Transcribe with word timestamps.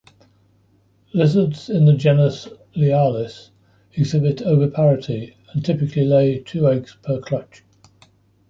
Lizards 1.13 1.69
in 1.69 1.85
the 1.85 1.93
genus 1.93 2.47
"Lialis" 2.75 3.51
exhibit 3.93 4.37
oviparity 4.41 5.35
and 5.53 5.63
typically 5.63 6.05
lay 6.05 6.39
two 6.39 6.67
eggs 6.67 6.97
per 7.05 7.19
clutch. 7.21 7.63